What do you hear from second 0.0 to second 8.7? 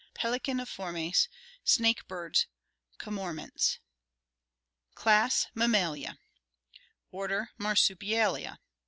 Pelecaniformes: snake birds, cormorants. Class Mammalia Order Marsupialia.